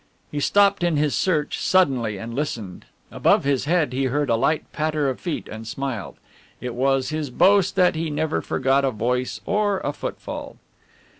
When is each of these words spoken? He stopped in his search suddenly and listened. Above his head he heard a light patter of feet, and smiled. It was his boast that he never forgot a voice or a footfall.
He 0.31 0.39
stopped 0.39 0.83
in 0.83 0.97
his 0.97 1.13
search 1.13 1.59
suddenly 1.59 2.17
and 2.17 2.33
listened. 2.33 2.85
Above 3.11 3.43
his 3.43 3.65
head 3.65 3.93
he 3.93 4.05
heard 4.05 4.31
a 4.31 4.35
light 4.35 4.63
patter 4.73 5.07
of 5.11 5.19
feet, 5.19 5.47
and 5.47 5.67
smiled. 5.67 6.15
It 6.59 6.73
was 6.73 7.09
his 7.09 7.29
boast 7.29 7.75
that 7.75 7.93
he 7.93 8.09
never 8.09 8.41
forgot 8.41 8.83
a 8.83 8.89
voice 8.89 9.41
or 9.45 9.77
a 9.81 9.93
footfall. 9.93 10.57